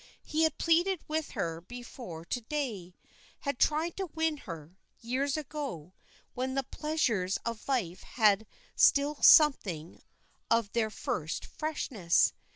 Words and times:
He 0.23 0.41
had 0.41 0.57
pleaded 0.57 1.01
with 1.07 1.33
her 1.37 1.61
before 1.61 2.25
to 2.25 2.41
day, 2.41 2.95
had 3.41 3.59
tried 3.59 3.95
to 3.97 4.07
win 4.15 4.37
her, 4.37 4.79
years 4.99 5.37
ago, 5.37 5.93
when 6.33 6.55
the 6.55 6.63
pleasures 6.63 7.37
of 7.45 7.67
life 7.67 8.01
had 8.01 8.47
still 8.75 9.21
something 9.21 10.01
of 10.49 10.71
their 10.71 10.89
first 10.89 11.45
freshness. 11.45 12.33